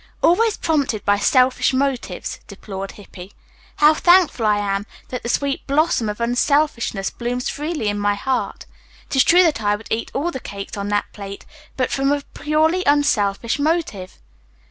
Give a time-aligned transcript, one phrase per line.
[0.23, 3.33] "Always prompted by selfish motives," deplored Hippy.
[3.75, 8.65] "How thankful I am that the sweet blossom of unselfishness blooms freely in my heart.
[9.11, 11.45] It is true that I would eat all the cakes on that plate,
[11.77, 14.17] but from a purely unselfish motive."